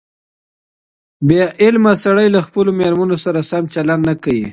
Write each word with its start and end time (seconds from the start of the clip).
بې 1.27 1.41
علمه 1.63 1.93
سړي 2.03 2.27
له 2.35 2.39
خپلو 2.47 2.69
مېرمنو 2.79 3.15
سره 3.25 3.39
سم 3.51 3.63
چلند 3.73 4.01
نه 4.09 4.15
کوي. 4.23 4.45